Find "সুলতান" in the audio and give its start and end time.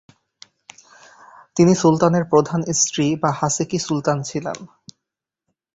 3.79-4.17